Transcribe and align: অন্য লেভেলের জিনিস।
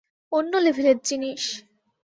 অন্য 0.31 0.53
লেভেলের 0.57 0.97
জিনিস। 1.05 1.43